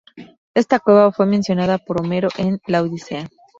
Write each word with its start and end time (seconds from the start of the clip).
Esta 0.55 0.79
cueva 0.79 1.11
fue 1.11 1.27
mencionada 1.27 1.77
por 1.77 2.01
Homero 2.01 2.29
en 2.39 2.59
la 2.65 2.81
"Odisea". 2.81 3.29